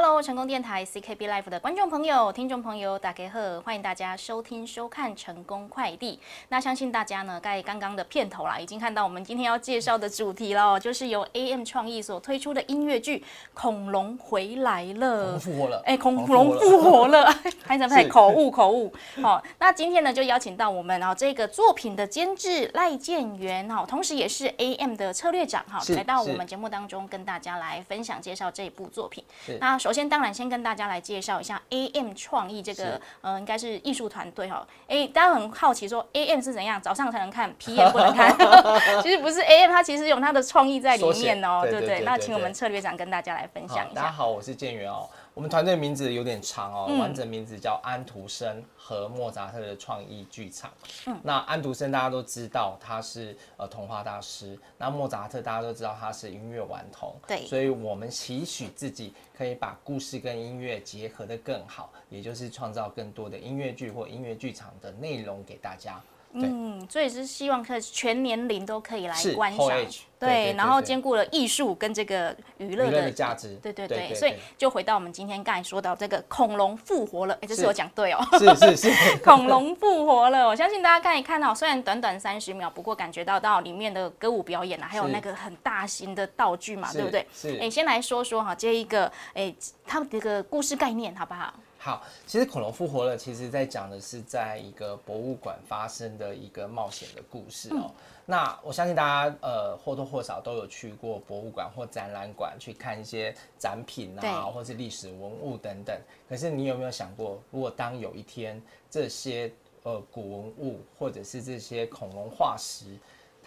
[0.00, 6.20] Hello，成功电台 CKB Life 的观众朋友、听众朋友，大家好，欢迎大家收听收看成功快递。
[6.50, 13.18] 那相信大家呢，在刚刚的片头啦，已经看到我们今天要介绍的主题了，就是由 AM 创意所推出的音乐剧
[13.54, 17.34] 《恐龙回来了》，复活了，哎，恐龙复活了，
[17.66, 18.94] 拍成拍口误口误。
[19.20, 29.24] 好，那今天呢，就邀请到我们啊这个作品的监制赖建元哈，同时也是 AM 的策略长哈，来到我们节目当中跟大家来分享介绍这一部作品。
[29.58, 34.66] 那首先，当然先跟大家来介绍一下 AM 创意这个，呃，应该是艺术团队哈。
[34.86, 38.34] 哎，大家很好奇说 AM 是怎样，早上才能看， PM 不能看。
[39.02, 42.00] 其实不是 AM，它其实有它的创意在里面哦，对不对？
[42.00, 43.94] 那请我们策略长跟大家来分享一下。
[43.94, 45.08] 大家好，我是建元哦。
[45.38, 50.68] 我们团队名字有点长哦，完整名字叫安徒生和莫扎特的创意剧场。
[51.06, 57.14] 嗯，那安徒生大家都知道他是呃童话大师，那莫扎特大家都知道他是音乐顽童。
[57.28, 66.02] 对，所以我们期许自己可以把故事跟音乐结合的更好，也就是创造更多的音乐剧或音乐剧场的内容给大家。
[66.32, 69.70] 嗯，所以是希望可以全年龄都可以来观赏，
[70.18, 87.26] 对，然后兼顾了艺术跟这个娱乐的价值，对对对，所以就回到我们今天刚才说到这个恐龙复活了，哎，这是我讲对哦，是是是， 恐龙复活了，我相信大家可以看到，虽然短短三十秒，不过感觉到到里面的歌舞表演啊，还有那个很大型的道具嘛，对不对？
[87.32, 89.54] 是，哎，先来说说哈，这一个哎，
[89.86, 91.54] 它这个故事概念好不好？
[91.88, 97.90] 好，其实恐龙复活了，其实在讲的是在一个博物馆发生的一个冒险的故事哦。
[98.26, 105.98] 那我相信大家呃或多或少都有去过博物馆或展览馆去看一些展品啊，或是历史文物等等。
[106.28, 109.50] 可是你有没有想过，如果当有一天这些
[109.82, 112.84] 呃古文物或者是这些恐龙化石，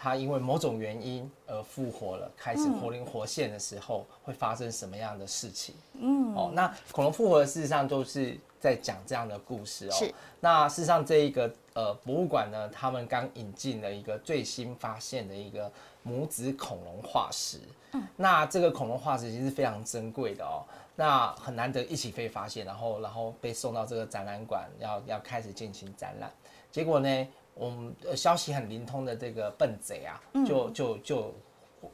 [0.02, 5.76] 它因为某种原因而复活了，开始活灵活现的时候，会发生什么样的事情？
[5.92, 9.92] 嗯，哦，那恐龙复活事实上都是在讲这样的故事哦。
[9.92, 10.12] 是。
[10.40, 15.70] 那事实上这一个呃博物馆呢，他们刚引进了一个最新发现的一个
[16.02, 17.60] 母子恐龙化石。
[17.92, 18.02] 嗯。
[18.16, 26.28] 那这个恐龙化石其实非常珍贵的哦，那很难得一起被发现，然后然后被送到这个展览馆，要要开始进行展览。
[26.72, 27.28] 结果呢？
[27.54, 31.34] 我们消息很灵通的这个笨贼啊，就就就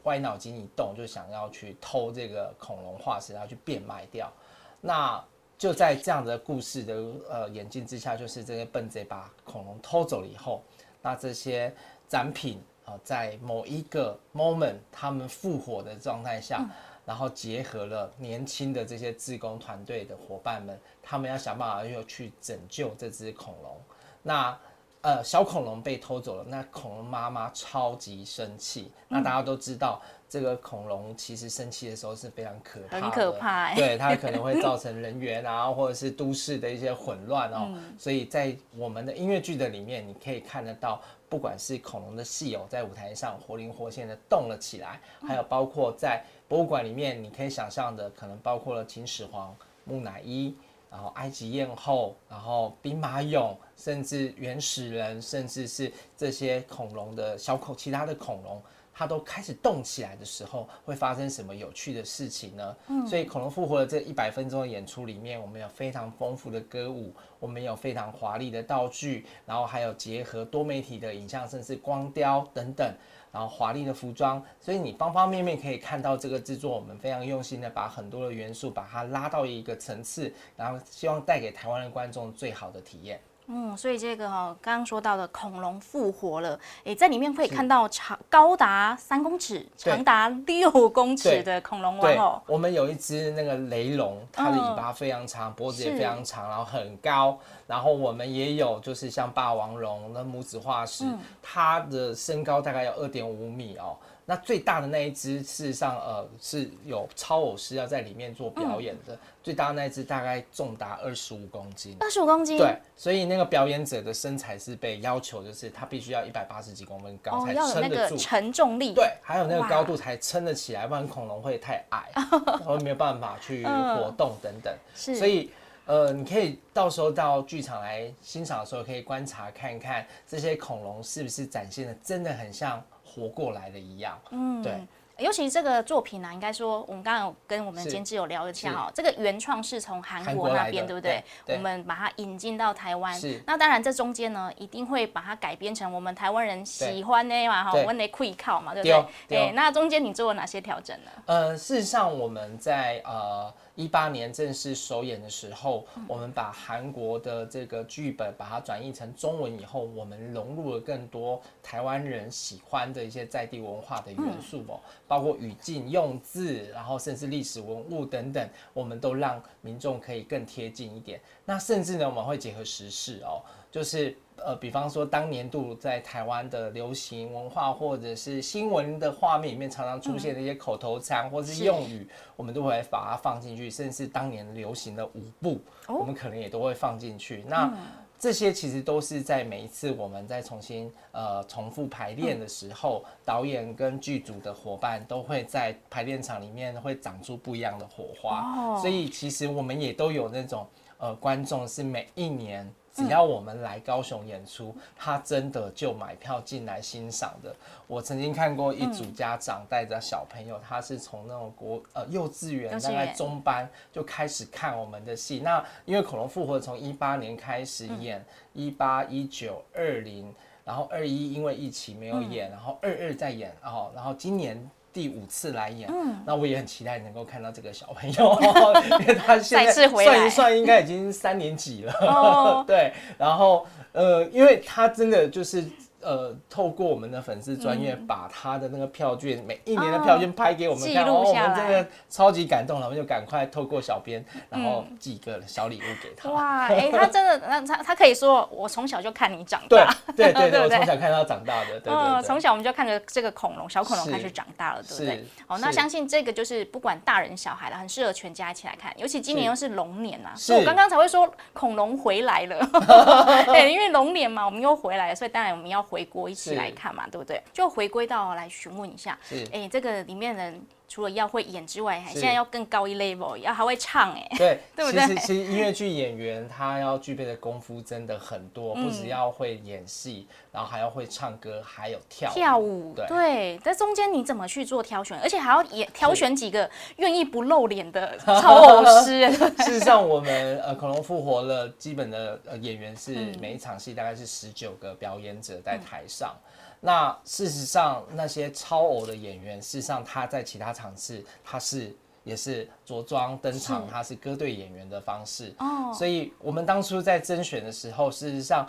[0.04, 4.32] 歪脑筋一动，就想要去偷这个恐龙化石，然后去变卖掉。
[4.80, 5.22] 那
[5.56, 6.94] 就在这样的故事的
[7.28, 10.62] 呃眼镜之下，就是这些笨贼把恐龙偷走了以后，
[11.02, 11.74] 那这些
[12.06, 16.64] 展品啊，在某一个 moment 他们复活的状态下，
[17.04, 23.76] 然后结合了年轻的这些自工团队的伙伴们，他们要想办法要去拯救这只恐龙。
[24.22, 24.56] 那
[25.00, 28.90] 呃，小恐龙被偷走了，那恐龙妈妈超级生气。
[29.06, 33.74] 那大家都知道，这个恐龙其实生气的时候是非常可怕，很可怕。
[33.74, 37.72] 对，它可能会造成人员啊，或者是都市的一些混乱哦。
[37.96, 49.54] 所以在我们的音乐剧的里面，你可以看得到，不管是恐龙的戏偶在舞台上活灵活现的动了起来，还有包括在博物馆里面，你可以想象的，可能包括了秦始皇、
[49.84, 50.54] 木乃伊。
[50.90, 58.62] 然后埃及艳后，然后兵马俑，甚至原始人，甚至是这些恐龙的小恐，其他的恐龙，
[58.92, 62.76] 它都开始动起来的时候，会发生什么有趣的事情呢？
[62.88, 72.92] 嗯，所以恐龙复活的这一百分钟的演出里面，我们有非常丰富的歌舞，我们有非常华丽的道具，然后还有结合多媒体的影像，甚至光雕等等。
[73.32, 83.20] 然后华丽的服装，所以你方方面面可以看到这个制作，我们非常用心的把很多的元素把它拉到一个层次，然后希望带给台湾的观众最好的体验。
[83.50, 92.42] 嗯，所以这个哈，刚刚说到的恐龙复活了，诶，在里面可以看到长高达三公尺、长达六公尺的恐龙玩偶。
[92.46, 97.38] 我们有一只那个雷龙，它的尾巴非常长，脖子也非常长，然后很高。
[97.66, 101.04] 然后我们也有就是像霸王龙的母子化石，
[101.42, 103.96] 它的身高大概有二点五米哦。
[104.30, 109.18] 那最大的那一只，事实上，呃，是有超偶师要在里面做表演的。
[109.42, 111.96] 最大的那一只大概重达二十五公斤。
[111.98, 112.58] 二十五公斤。
[112.58, 118.92] 对，所以那个表演者的身材是被要求，就是他必须要一百八十几公分高才撑得住承重力。
[118.92, 122.10] 对，还有那个高度才撑得起来，不然恐龙会太矮，
[122.44, 124.70] 然后没有办法去活动等等。
[124.94, 125.16] 是。
[125.16, 125.50] 所以，
[125.86, 132.84] 呃，你可以到时候到剧场来欣赏的时候，可以观察看看这些恐龙是不是展现的真的很像。
[133.08, 141.24] 活过来的一样，嗯，对，尤其这个作品呢，应该说我们刚刚有跟我们监制有聊一下哦，这个原创是从韩国那边，对不对？
[141.46, 149.04] 我们把它引进到台湾，那当然这中间呢，一定会把它改编成我们台湾人喜欢的嘛，哈，我们得会靠嘛，对不对？
[149.28, 151.10] 对，那中间你做了哪些调整呢？
[151.26, 153.52] 呃，事实上我们在呃。
[153.78, 171.20] 一八年正式首演的时候，我们把韩国的这个剧本把它转译成中文以后，我们融入了更多台湾人喜欢的一些在地文化的元素哦，包括语境、用字，然后甚至历史文物等等，我们都让民众可以更贴近一点。
[171.44, 173.40] 那甚至呢，我们会结合时事哦，
[173.70, 174.16] 就是。
[174.44, 183.70] 呃，比方说，当年度在台湾的流行文化或者是新闻的画面里面，常常出现的一些口头禅或是用语，我们都会把它放进去。
[183.70, 187.44] 甚至当年流行的舞步，我们可能也都会放进去。
[187.46, 187.72] 那
[188.18, 198.76] 这些其实都是在每一次我们在重新呃重复排练的时候，导演跟剧组的伙伴都会在排练场里面会长出不一样的火花。
[198.80, 200.66] 所以其实我们也都有那种
[200.98, 202.68] 呃观众是每一年。
[202.98, 207.54] 只要我们来高雄演出，他真的就买票进来欣赏的。
[207.86, 215.38] 我曾经看过一组家长带着小朋友，他是从那种国呃幼稚园大概中班就开始看我们的戏。
[215.38, 220.34] 那因为恐龙复活从一八年开始演，一八一九二零，
[220.64, 224.68] 然后二一因为疫情没有演，然后二二再演，哦然后今年。
[224.98, 225.88] 第五次来演，
[226.26, 228.36] 那我也很期待能够看到这个小朋友，
[228.98, 235.64] 因为他现在算一算应该已经三年级了， 对，然后呃，因为他真的就是。
[236.08, 246.30] 呃，透过我们的粉丝专业，把他的那个票券，每一年的票券拍给我们看，哦，我们真的超级感动了，我们就赶快透过小编，然后寄一个小礼物给他。
[246.30, 255.26] 哇，哎，他真的，那他他可以说，我从小就看你长大，对对 对，我从小看他长大的，对对，从小我们就看着这个恐龙，小恐龙开始长大了，对不对？
[255.46, 262.66] 哦，那相信这个就是不管大人小孩的，很适合全家一起来看，尤其今年又是龙年呐，所以我刚刚才会说恐龙回来了，
[263.44, 267.42] 对，因为龙年嘛，我们又回来了，所以当然我们要回国一起来看嘛，对不对？
[267.52, 269.18] 就回归到来询问一下，
[269.52, 275.06] 哎，这个里面人除了要会演之外，还现在要更高一 level，要还会唱，哎，对， 对不对？
[275.06, 282.94] 其实，其实音乐剧演员他要具备的功夫真的很多，不只要会演戏，然后还要会唱歌，还有跳跳舞。
[283.06, 285.18] 对，在中间你怎么去做挑选？
[285.20, 289.30] 而且还要演挑选几个愿意不露脸的超偶师。
[289.58, 296.34] 事实上，我们呃恐龙复活了，基本的呃演员是每一场戏大概是十九个表演者在台上。
[296.80, 305.52] 那事实上，那些超偶的演员，事实上他在其他场次，他是也是着装登场，他是歌队演员的方式。
[305.58, 308.64] 哦，所以我们当初在甄选的时候，事实上，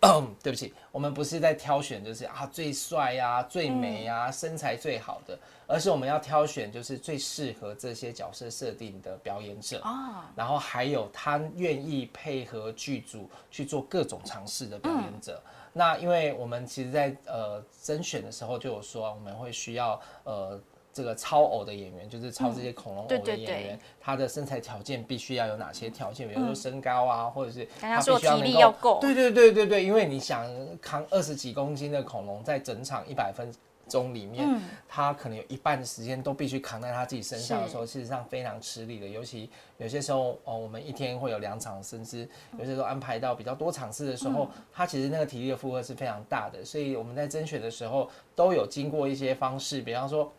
[0.42, 9.80] 对不起，我们不是在挑选就是啊最帅呀、最美呀、身材最好的，而是我们要挑选就是最适合这些角色设定的表演者。
[9.82, 15.42] 啊，然后还有他愿意配合剧组去做各种尝试的表演者。
[15.74, 20.58] 那因为我们其实，在呃甄选的时候就有说，我们会需要呃
[20.92, 26.28] 这个超偶的演员，就是超这些恐龙偶的演员，他的身材条件必须要有哪些条件？
[26.28, 30.48] 比如说身高啊，或者是他必须要能够，对对对对对，因为你想
[30.80, 33.52] 扛二十几公斤的恐龙，在整场一百分。
[33.88, 39.06] 中里面，他可能有一半的时间都必须扛在他自己身上的时候，事实上非常吃力的。
[39.06, 42.28] 尤其有些时候，哦，我们一天会有两场，甚至
[42.58, 46.64] 有些时候安排到比较多场次的时候，他其实那个体力的负荷是非常大的。
[46.64, 50.32] 所以我们在甄选的时候都有经过一些方式，比方说，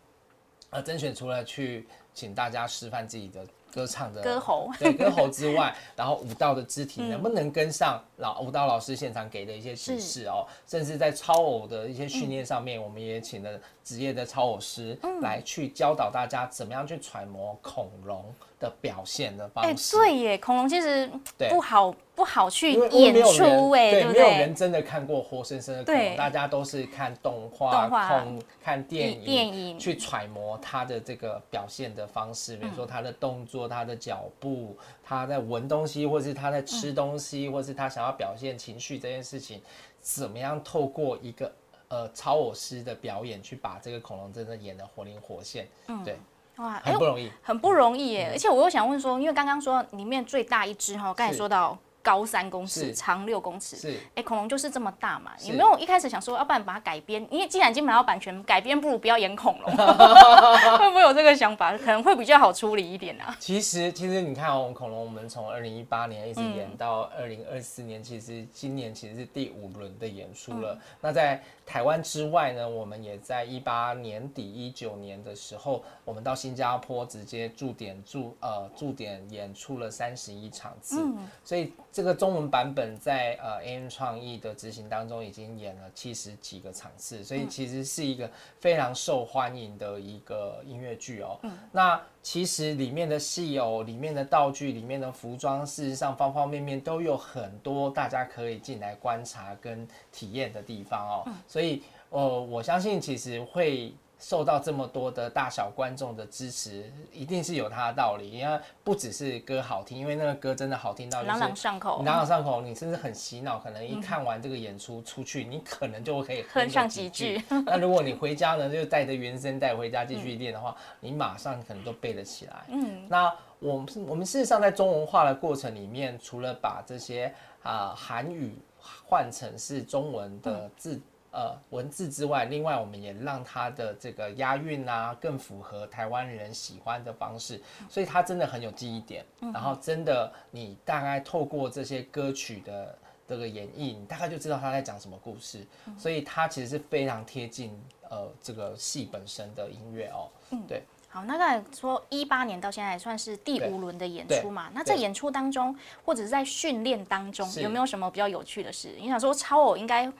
[0.70, 3.46] 呃，甄选除了去请大家示范自己的。
[3.74, 13.50] 歌唱的歌喉，对歌喉之外，然后舞蹈的肢体 能不能跟上老舞蹈老师现场给的一些指示哦，甚至在超偶的一些训练上面，我们也请了
[13.84, 18.24] 职业的超偶师来去教导大家怎么样去揣摩恐龙。
[18.58, 21.06] 的表现的方式，哎，对耶，恐龙其实
[21.50, 24.04] 不好不好去演出，哎，对？
[24.04, 39.60] 没有人真的看过活生生的恐龙，大家都是看动画、看看电影、电影去揣摩它的这个表现的方式，比如说它的动作、它的脚步、它在闻东西，或是它在吃东西，或是它想要表现情绪这件事情，
[40.00, 41.52] 怎么样透过一个
[41.88, 46.18] 呃超我师的表演去把这个恐龙真的演的活灵活现，嗯，对。
[46.56, 48.30] 哇，很不容易，很不容易耶！
[48.32, 51.78] 而且我又想问说，因为刚刚说里面最大一只哈，刚才说到。
[52.06, 55.32] 高三公尺，长六公尺，是哎，恐龙就是这么大嘛？
[55.42, 57.26] 有没有一开始想说，要不然把它改编？
[57.32, 59.74] 因为既然已经买到版权，改编不如不要演恐龙，
[60.78, 61.76] 会不会有这个想法？
[61.76, 63.36] 可能会比较好处理一点啊。
[63.40, 70.78] 其实，其实你看哦，恐龙我们从二零一八年一直演到二零二四年，其实今年其实是第五轮的演出了。
[71.00, 81.04] 那在台湾之外呢，我们也在一八年底一九年的时候，我们到新加坡直接驻点驻呃驻点演出了三十一场次，
[81.44, 81.72] 所以。
[81.96, 88.30] 这个中文版本在呃 AM 创意的执行当中已经演了七十几个场次，所以其实是一个
[88.60, 91.40] 非常受欢迎的一个音乐剧哦。
[91.72, 101.30] 那其实里面的戏偶，里面的道具、里面的服装，事实上方方面面都有很多大家可以进来观察跟体验的地方哦。
[101.46, 103.94] 所以，呃，我相信其实会。
[104.18, 108.30] 受到这么多的大小观众的支持，一定是有它的道理。
[108.30, 113.58] 因为不只是歌好听，因为那个歌真的好听到朗朗上口，朗朗上口，你甚至很洗脑。
[113.58, 117.42] 可能一看完这个演出出去，你可能就可以哼上几句。
[117.66, 122.64] 那如果你回家呢，就带着原声带回家继续练的话，你马上可能都背得起来。
[122.68, 127.32] 嗯，那我们我们事实上在中文化的过程里面，除了把这些
[127.62, 128.56] 啊韩语
[129.04, 130.98] 换成是中文的字。
[131.36, 139.22] 呃，文字之外，另外我们也让它的这个押韵啊，更符合台湾人喜欢的方式，所以它真的很有记忆点。
[139.52, 145.66] 然后真的，你大概透过这些歌曲的这个演绎，你大概就知道他在讲什么故事。
[145.98, 147.78] 所以它其实是非常贴近
[148.08, 150.30] 呃这个戏本身的音乐哦。
[150.52, 150.82] 嗯，对。
[151.10, 154.70] 好，那刚才说一八年到现在算是第五轮的演出嘛？
[154.72, 158.94] 那在演出当中，或者是在训练当中，有没有什么比较有趣的事？
[158.98, 160.10] 你想说超偶应该？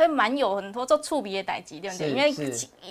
[0.00, 2.10] 会蛮有很多做触鼻的打击，对不对？
[2.10, 2.32] 因为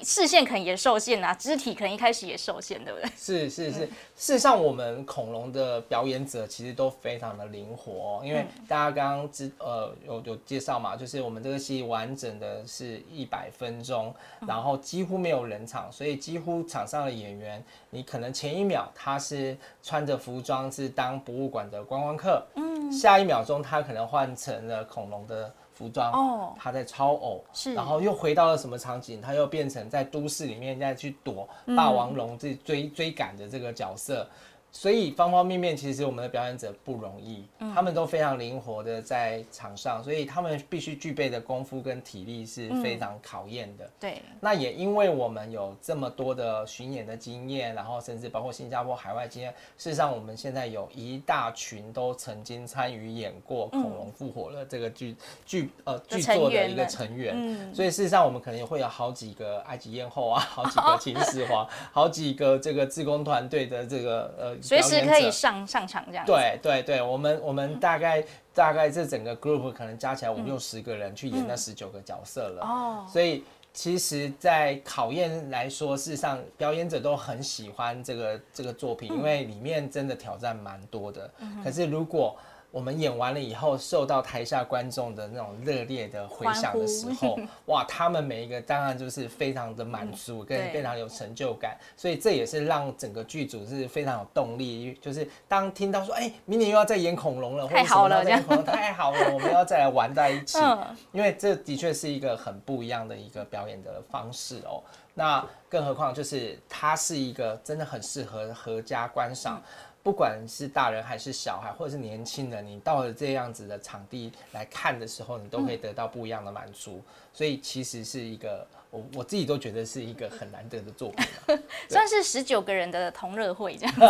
[0.04, 3.10] 视线可能也受限啊，肢体可能一开始也受限，对不对？
[3.18, 14.14] 是是是，事实上我们恐龙的表演者其实都非常的灵活，因为大家刚刚知呃有有介绍嘛，就是我们这个戏完整的是一百分钟，
[14.48, 25.52] 然后几乎没有冷场，所以几乎场上的演员，你可能前一秒他是穿着服装是当博物馆的观光客，嗯，下一秒钟他可能换成了恐龙的。
[25.80, 29.22] 服装哦，他在超偶，是，然后又回到了什么场景？
[29.22, 34.28] 他又变成在都市里面再去躲霸王龙这追追赶的这个角色。
[34.72, 43.90] 所以方方面面，其实我们的表演者不容易，他们都非常灵活的在场上，所以他们必须具备的功夫跟体力是非常考验的。
[44.00, 55.16] 对，那也因为我们有这么多的巡演的经验，然后甚至包括新加坡海外经验，事实上我们现在有一大群都曾经参与演过《恐龙复活了》这个剧
[55.48, 64.59] 剧呃剧作的一个成员，所以事实上我们可能也会有好几个埃及艳后啊，好几个秦始皇， 好几个这个自工团队的这个呃。
[64.62, 66.26] 随时可以上上场这样。
[66.26, 68.24] 对对对，我们我们大概
[68.54, 72.62] 大概这整个 group 可能加起来五六十个人去演那十九个角色了。
[72.64, 73.06] 哦。
[73.12, 81.32] 所以其实，在考验来说，事实上表演者都很喜欢这个这个作品，因为里面真的挑战蛮多的。
[81.40, 81.64] 嗯。
[81.64, 82.36] 可是如果
[82.72, 94.98] 我们演完了以后，受到台下观众的那种热烈的回响的时候， 哇，他们每一个当然就是非常的满足，跟非常有成就感，所以这也是让整个剧组是非常有动力。
[95.02, 100.60] 就是当听到说，哎，明年又要再演恐龙了，太好了，演恐龙太好了，我们要再来玩在一起。
[101.12, 104.84] 因为这的确是一个很不一样的一个表演的方式哦。
[105.16, 109.62] 那更何况就是它是一个真的很适合合家观赏。
[110.02, 117.02] 不管是大人还是小孩，或者是年轻人，你到了这样子的场地来看的时候，你都可以得到不一样的满足。
[117.34, 118.66] 所以其实是一个。
[118.92, 121.26] 我我自己都觉得是一个很难得的作品，
[121.88, 124.04] 算是十九个人的同乐会这样子，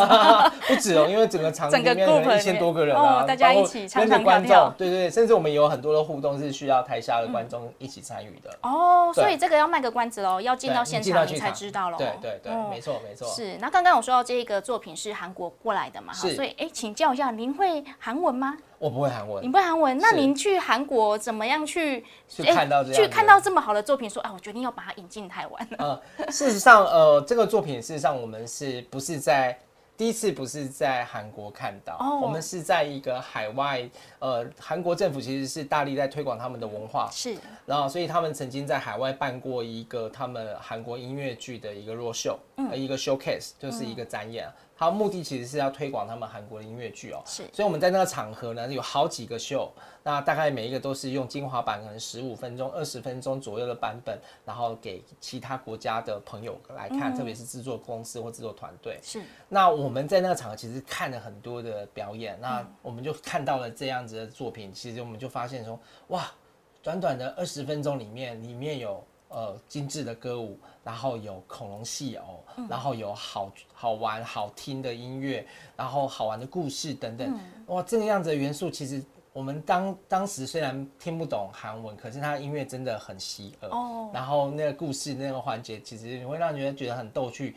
[0.74, 8.50] 不止哦，因为整个场 里面有一千多个人啊，大家一起跟着观众，对对对，甚至我们有很多的互动是需要台下的观众一起参与的。
[8.62, 11.98] 哦，所以这个要卖个关子喽，要进到现场你才知道喽。
[11.98, 13.28] 对对对，没错没错。
[13.28, 18.58] 是，那刚刚我说到这个作品是韩国过来的嘛，所以哎，请教一下，您会韩文吗？
[18.80, 25.68] 我不会韩文，你不会韩文，那您去韩国怎么样去去看到这样，去看到这么好的作品，说啊，我决定要把它引进台湾。
[25.78, 29.58] 呃， 事实上，呃，这个作品事实上我们是不是在
[29.98, 37.36] 第一次不是在韩国看到，我们是在一个海外，呃，韩国政府其实是大力在推广他们的文化，是，
[37.66, 44.48] 然后所以他们曾经在海外办过一个他们韩国音乐剧的一个弱秀，呃，一个 showcase，就是一个展演。
[44.78, 49.70] 它目的其实是要推广他们韩国的音乐剧哦，是，所以我们在那个场合呢，有好几个秀，
[50.04, 58.98] 那大概每一个都是用精华版，可能十五分钟、二十分钟左右的版本，然后给其他国家的朋友来看，特别是制作公司或制作团队。
[59.04, 66.32] 是，那我们在那个场合其实看了很多的表演，那我们就看到了这样子的作品，其实我们就发现说，哇，
[66.82, 69.04] 短短的二十分钟里面，里面有。
[69.32, 75.46] 呃，精致的歌舞，然后有恐龙戏偶，然后有好好玩、好听的音乐，
[75.78, 77.40] 然后好玩的故事等等。
[77.68, 79.00] 哇，这个样子的元素，其实
[79.32, 83.70] 我们当当时虽然听不懂韩文，可是它的音乐真的很吸耳。
[83.70, 84.10] 哦。
[84.12, 87.56] 然后那个故事那个环节，其实你会让人觉得很逗趣。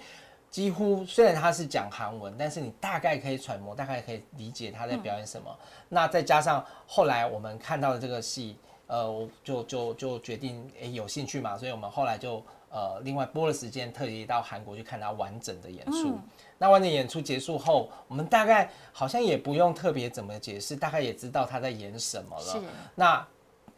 [0.53, 5.51] 几乎虽然他是讲韩文，但是你大概可以揣摩，大概可以理解他在表演什么。
[5.89, 16.19] 那再加上后来我们看到的这个戏，呃，我就就就决定诶有兴趣嘛，所以我们后来就呃另外拨了时间，特意到韩国去看他完整的演出。
[16.59, 22.63] 那完整演出结束后，我们大概好像也不用特别怎么解释，大概也知道他在演什么了。
[22.95, 23.27] 那。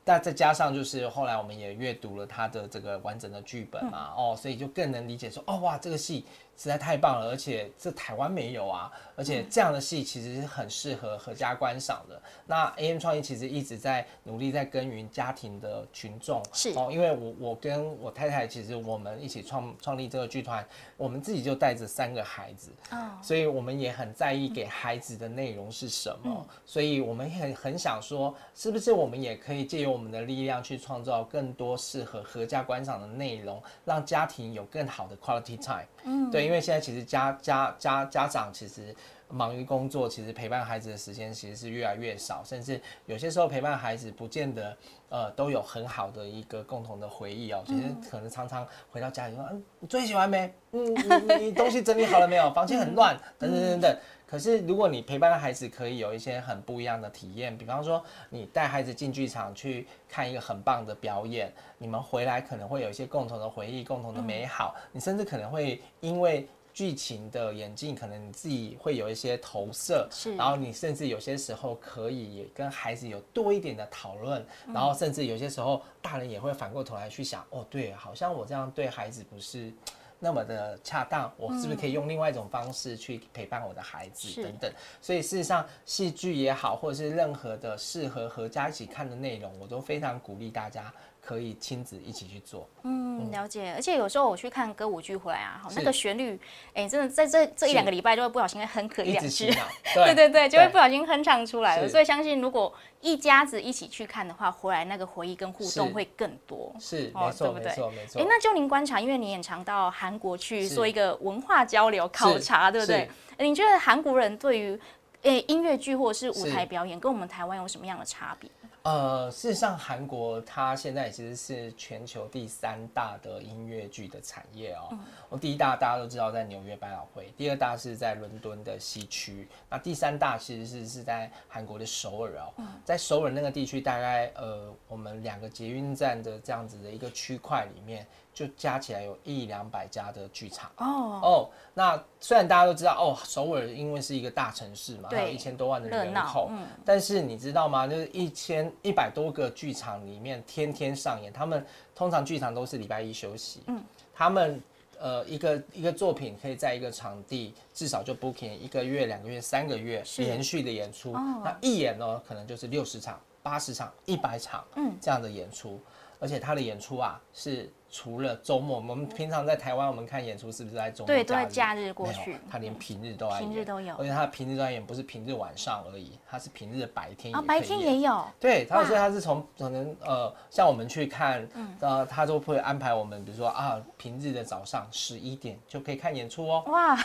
[0.06, 6.26] 但再加上就是后来我们也阅读了他的这个完整的剧本嘛，哦，所以就更能理解说，哦哇，这个戏。
[6.56, 12.20] 实在太棒了，而且这台湾没有啊，而且这样的戏其实是很适合合家观赏的。
[12.46, 16.70] 那 AM 创意其实一直在努力在耕耘家庭的群众，是。
[16.76, 20.64] 哦，因为我我跟我太太其实我们一起创创立这个剧团，
[20.96, 36.43] 我们自己就带着三个孩子，哦，所以我们也很在意给孩子的内容是什么，所以我们很很想说，是不是我们也可以借由我们的力量去创造更多适合合家观赏的内容，让家庭有更好的 quality time，嗯，对。
[36.44, 38.94] 因为现在其实家家家家长其实
[39.28, 44.76] 忙于工作，其实陪伴孩子的时间其实是越来越少，甚至有些时候陪伴孩子不见得
[45.08, 47.62] 呃都有很好的一个共同的回忆哦。
[47.66, 50.52] 其实可能常常回到家里说，嗯，你作业写完没？
[50.72, 50.84] 嗯，
[51.38, 52.52] 你你东西整理好了没有？
[52.52, 53.98] 房间很乱，等等等等。
[54.26, 57.56] 可是，如果你陪伴孩子，可以有一些很不一样的体验。
[57.56, 64.74] 比方说，你带孩子进剧场去看一个很棒的表演，你们回来可能会有一些共同的回忆、共同的美好。
[64.90, 70.06] 你甚至可能会因为剧情的演进，可能你自己会有一些投射。
[70.10, 70.36] 是。
[70.36, 74.44] 然后你甚至有些时候可以跟孩子有多一点的讨论。
[74.66, 79.72] 然后甚至有些时候，大人也会反过头来去想：哦，对，好像我这样对孩子不是。
[80.20, 84.72] 那么的恰当，我是不是可以用另外一种方式去陪伴我的孩子等等？
[85.02, 90.90] 所以事实上，戏剧也好，或者是任何的适合合家一起看的内容，我都非常鼓励大家。
[91.24, 93.72] 可以亲子一起去做，嗯，了解。
[93.74, 96.38] 而且有时候我去看歌舞剧回来啊，好那个旋律，
[96.74, 99.50] 哎，真的在这这一两个礼拜就会不小心哼可一两句，
[99.94, 101.88] 对对对，就会不小心哼唱出来了。
[101.88, 106.70] 所以相信如果一家子一起去看的话，回来那个回忆跟互动会更多。
[106.78, 108.20] 是，哦没错，没错，没错。
[108.20, 113.08] 哎，那就您观察，因为你也常到韩国去做一个文化交流考察，对不对？
[113.38, 114.78] 你觉得韩国人对于
[115.22, 118.50] 诶音乐剧或者是舞台表演，跟我们台湾有什么样的差别？
[118.84, 124.94] 呃，事实上，韩国它现在其实是全球第三大的音乐剧的产业哦。
[125.30, 132.52] 我第一大大家都知道在纽约百老汇，第二大是在伦敦的西区，那第三大其实是是在韩国的首尔哦。
[132.84, 138.06] 在首尔那个地区，大概呃，我们两个捷运站的这样子的一个区块里面。
[138.34, 146.50] 就加起来有一两百家的剧场哦哦，那虽然大家都知道哦，首尔因为是一个大城市嘛，有一千多万的人口，
[146.84, 147.86] 但是你知道吗？
[147.86, 153.82] 就是一千一百多个剧场里面天天上演，他们通常剧场都是礼拜一休息，嗯，
[154.14, 154.60] 他们
[154.98, 165.80] 呃一个一个作品可以在一个场地至少就 booking 一个月、两个月、三个月连续的演出，那一演呢可能就是六十场、八十场、一百场，嗯，这样的演出，
[166.18, 167.70] 而且他的演出啊是。
[167.94, 171.06] 除了周末，我们平常在台湾，我们看演出是不是在周末？
[171.06, 172.36] 对，都在假日过去。
[172.50, 173.94] 他连平日都平日都有。
[173.94, 177.32] 而且他平日都在演，不是平日晚上而已，他是平日的白天。
[177.32, 178.24] 啊，白天也有。
[178.40, 186.64] 对，他所以他是从可能呃，像我们去看，呃，他都会安排我们，比如说啊，平日的早上十一点就可以看演出哦。
[186.66, 186.96] 哇，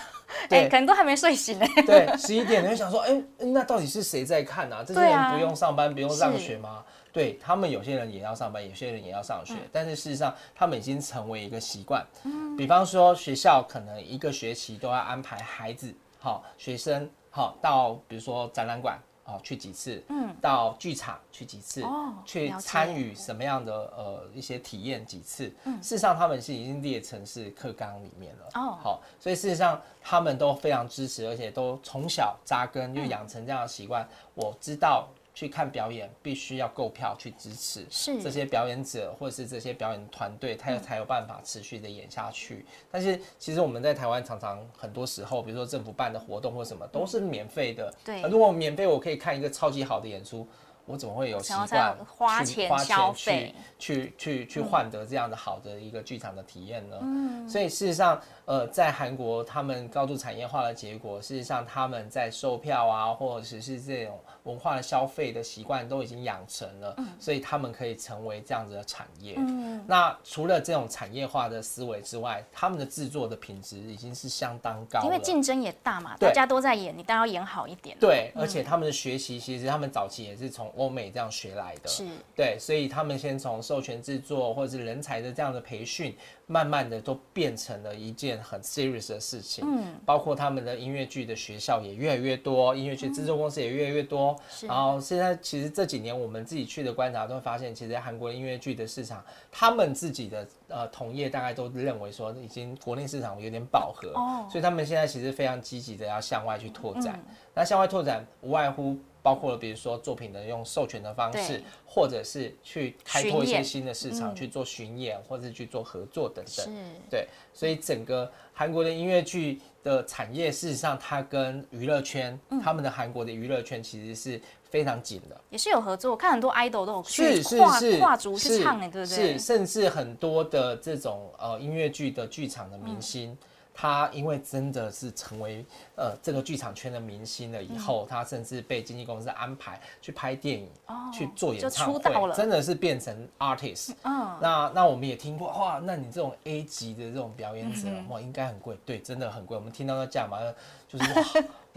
[0.49, 1.67] 哎，可能都还没睡醒呢。
[1.85, 4.83] 对，十一点你会想说，哎，那到底是谁在看啊？
[4.83, 6.83] 这些人不用上班，不用上学吗？
[7.11, 12.05] 对他们，有些人也要上班，有些人也要上学，但是事实上，他们已经成为一个习惯。
[12.23, 25.51] 嗯，比方说学校可能一个学期都要安排孩子，好学生，好到比如说展览馆，哦去几次，嗯，到剧场去几次，哦，去参与什么样的呃一些体验几次。
[25.63, 28.49] 嗯，事实上他们是已经列成是课纲里面了。
[28.53, 34.07] 哦，好，所以事实上他们都非常支持，而且都从小扎根就养成这样的习惯。
[34.35, 35.07] 我知道。
[35.39, 42.65] 去看表演，必须要购票去支持，是这些表演者或者是这些表演团队，他才有办法持续的演下去。
[42.91, 47.93] 但是其实我们在台湾常常很多时候，比如说政府办的活动或什么，都是免费的。
[48.03, 50.45] 对，如果免费，我可以看一个超级好的演出。
[50.85, 56.97] 我怎么会有习惯花钱花钱去去去去换得这样的好的一个剧场的体验呢？
[57.03, 64.19] 嗯，所以事实上，呃，在韩国他们高度产业化的结果，事实上他们在售票啊，或者是这种
[64.49, 69.35] 文化的消费的习惯都已经养成了，所以他们可以成为这样子的产业。
[69.37, 77.95] 嗯，那除了这种产业化的思维之外，他们的制作的品质已经是相当高，因为竞争也大嘛，大家都在演，你当然要演好一点。
[77.99, 80.67] 对，而且他们的学习其实他们早期也是从。
[80.79, 86.15] 欧美这样学来的，是对，所以他们先从授权制作或者是人才的这样的培训，
[86.51, 89.63] 慢慢的都变成了一件很 serious 的事情。
[89.67, 94.35] 嗯，包括他们的音乐剧的学校也越来越多，音乐剧制作公司也越来越多。
[94.63, 107.23] 然后现在其实这几年我们自己去的观察，都会发现，其实韩国音乐剧的市场，他们自己的呃同业大概都认为说，已经国内市场有点饱和，哦，所以他们现在其实非常积极的要向外去拓展。
[107.53, 116.73] 那向外拓展无外乎包括了，比如说作品的用授权的方式，或者是去开拓一些新的市场去做巡演，或者是去做合作等等。
[117.09, 126.11] 对，所以整个韩国的音乐剧的产业，事实上它跟娱乐圈，他们的韩国的娱乐圈其实是非常紧的，也是有合作。
[126.11, 129.33] 我看很多 idol 都有去跨跨足去唱，哎，对不对？
[129.33, 133.37] 是，甚至很多的这种呃音乐剧的剧场的明星。
[133.81, 135.65] 他因为真的是成为
[135.95, 140.69] 呃这个剧场圈的明星了以后，他甚至被经纪公司安排去拍电影，
[141.13, 143.93] 去做演唱会，真的是变成 artist。
[144.03, 149.55] 嗯，那那我们也听过，哇，那你这种 A 级的这种表演者，哇，应该很贵，对，真的很贵。
[149.55, 150.39] 我们听到那价码，
[150.85, 151.23] 就是哇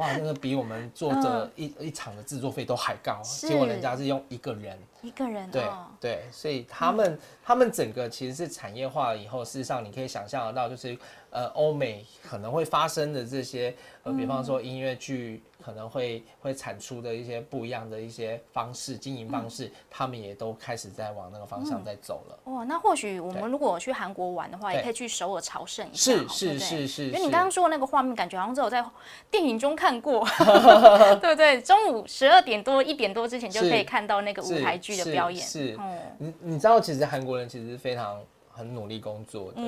[0.03, 4.79] 哇，那个比我们做的一一场的制作费都还高，结果人家是用一个人。
[5.03, 5.65] 一个人对
[6.01, 10.97] 对，所以他们他们整个其实是产业化了以后，事实上你可以想象得到，就是
[11.31, 15.43] 呃欧美可能会发生的这些呃，比方说音乐剧。
[15.63, 22.53] 可能会会产出的一些不一样的一些方式经营方式，他们也都开始在往那个方向在走了。
[22.53, 27.07] 哇，那或许我们如果去韩国玩的话，也可以去首尔朝圣一下，是是是是。
[27.07, 28.85] 因为你刚刚说的那个画面，感觉好像只有在
[29.31, 30.27] 电影中看过，
[31.21, 31.61] 对不对？
[31.63, 35.47] 中午十二点多一点多之前就可以看到那个舞台剧的表演。
[35.47, 35.79] 是，
[36.19, 38.21] 你你知道，其实韩国人其实非常
[38.53, 39.61] 很努力工作的。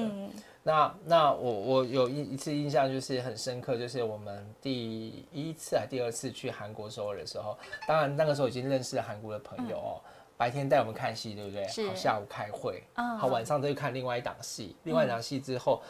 [0.62, 10.00] 那那我我有一一次印象就是很深刻，就是我们第一次还第二次去韩国首尔的时候，当然那个时候已经认识了韩国的朋友哦，
[10.36, 11.66] 白天带我们看戏，对不对？
[11.86, 15.82] 好，下午开会，好，晚上再去看另外一档戏，另外一档戏之后。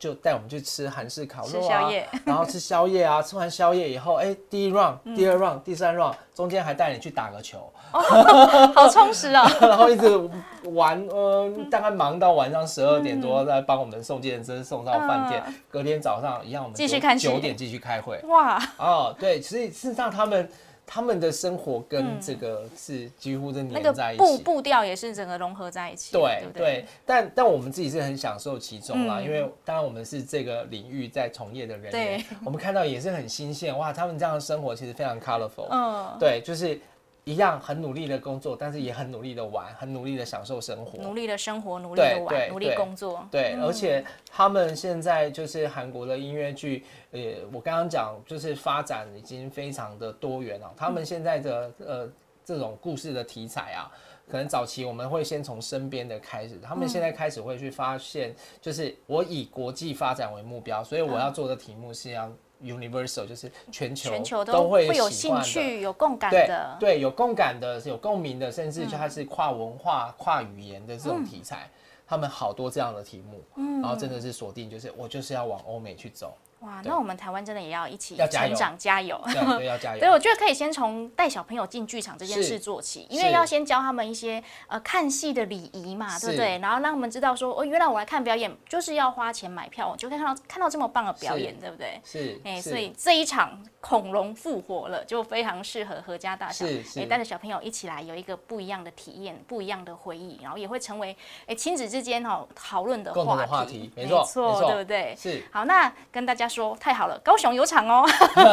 [0.00, 1.90] 就带我们去吃韩式烤肉啊，
[2.24, 9.46] 然后吃宵夜啊，吃完宵夜以后，哎，第一 round、第二 round、第三 round，中间还带你去打个球，好充实啊！
[9.60, 10.08] 然后一直
[10.70, 18.18] 玩，呃，大概忙到晚上十二点多，再帮我们送健身送到饭店，隔天早上一样，我们继续看九点继续开会。
[18.24, 18.58] 哇！
[18.78, 20.48] 哦，对，所以事实上他们。
[20.92, 26.10] 他们的生活跟这个是几乎是粘在一起，步步调也是整个融合在一起。
[26.10, 35.68] 对对，但但我们自己是很享受其中啦，因为当然我们是这个领域在从业的人员，我们看到也是很新鲜哇，他们这样的生活其实非常 colorful。
[35.70, 36.80] 嗯，对，就是。
[37.30, 43.24] 一样很努力的工作，但是也很努力的玩，很努力的享受生活，努力的生活，努力的玩，努力工作。
[43.30, 47.20] 对，而且他们现在就是韩国的音乐剧，呃，
[47.52, 50.74] 我刚刚讲就是发展已经非常的多元了。
[50.76, 52.08] 他们现在的呃
[52.44, 53.86] 这种故事的题材啊，
[54.28, 62.28] 可能早期我们会先从身边的开始，他们现在开始会去发现，就是我以国际发展为目标，所以我要做的题目是要。
[62.62, 71.70] Universal 就是全球全球都会有兴趣、有共感的，对，有共感的、有共鸣的，甚至就它是跨文化、跨语言的这种题材，
[72.06, 73.42] 他们好多这样的题目，
[73.80, 76.34] 然后真的是锁定，就是我就是要往欧美去走。
[76.60, 79.18] 哇，那我们台湾真的也要一起成长，加油！
[79.24, 80.00] 对，要加 油。
[80.00, 86.58] 对，我觉得可以先从带小朋友进剧场这件事做起，因为要先教他们一些呃看戏的礼仪嘛，对不对？
[86.58, 91.98] 然后让他们知道说，哦，原来我来看表演就是要花钱买票，我就可以看到看到这么棒的表演，对不对？
[92.04, 105.16] 是，哎，所以这一场恐龙复活了，就非常适合合家大小，哎，带着小朋友一起来有一个不一样的体验，不一样的回忆，然后也会成为哎亲子之间哦讨论的话题，没错，对不对？
[105.18, 105.42] 是。
[105.50, 107.18] 好，那跟大家说，太好了。
[107.20, 108.04] 高雄有场哦，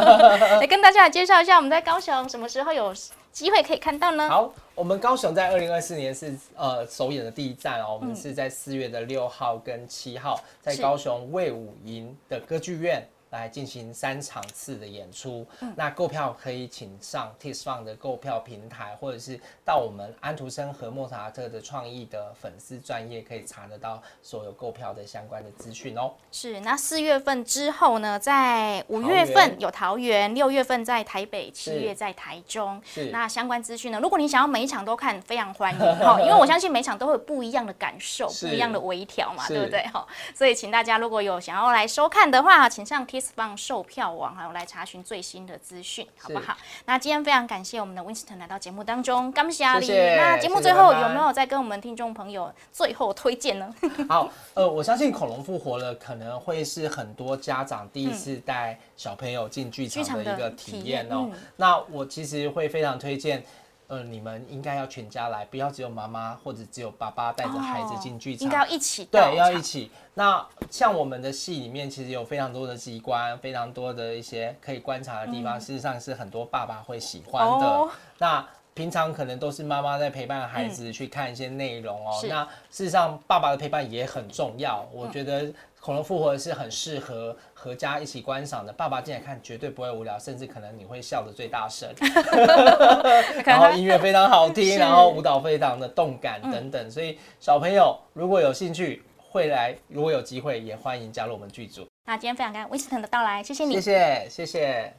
[0.62, 2.94] 来跟大家来介绍一下，我们在高雄什么时候有
[3.32, 4.30] 机会可以看到呢？
[4.30, 13.06] 好，我们高雄在二零二四年是呃首演的第一站哦，我们是在四月的六号跟七号，在高雄魏武营的歌剧院。
[13.30, 26.14] 来进行三场次的演出，那购票可以请上 t i s Fun 的购票平台，或者是到我们安徒生和莫扎特的创意的粉丝专业，可以查得到所有购票的相关的资讯哦。
[26.32, 32.82] 是，那四月份之后呢，在五月份有桃园，六月份在台北，七月在台中。
[32.86, 34.00] 是，那相关资讯呢？
[34.00, 40.08] 如果你想要每一场都看，非常欢迎 哈，因为我相信每场都会有不一样的感受，不一样的微调嘛，对不对哈？
[40.34, 46.56] 所以请大家如果有想要来收看的话，请上 t 放售票网，还有来查询最新的资讯，好不好？
[46.86, 49.88] 那今天非常感谢我们的 Winston 来到节目当中，感谢阿里。
[49.88, 53.76] 那节目最后有没有再跟我们听众朋友最后推荐呢？
[54.10, 61.30] 好，呃，我相信恐龙复活了，可能会是很多家长第一次带小朋友进剧场的一个体验哦。
[61.56, 63.44] 那我其实会非常推荐。
[63.88, 69.06] 呃，你们应该要全家来，不要只有妈妈或者只有爸爸带着孩子进剧场，应该要一起。
[69.06, 69.90] 对，要一起。
[70.14, 77.88] 那像我们的戏里面，其实有非常多的机关，非常多的一些可以观察的地方，事实上是很多爸爸会喜欢的。
[78.18, 82.12] 那平常可能都是妈妈在陪伴孩子去看一些内容哦。
[82.28, 84.88] 那事实上，爸爸的陪伴也很重要。
[84.92, 85.52] 我觉得。
[85.80, 91.90] 恐龙复活是很适合合家一起观赏的，爸爸进来看绝对不会无聊，甚至可能你会笑得最大声。
[93.46, 101.88] 然后音乐非常好听，然后舞蹈非常的动感等等，所以小朋友如果有兴趣会来，如果有机会也欢迎加入我们剧组。
[102.06, 104.98] 那今天非常感谢 Winston 的到来，谢谢你，谢谢谢谢。